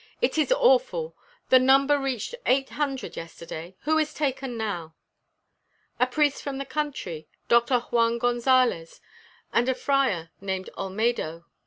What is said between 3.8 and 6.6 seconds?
Who is taken now?" "A priest from